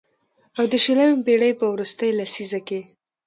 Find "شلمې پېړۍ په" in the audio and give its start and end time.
0.83-1.65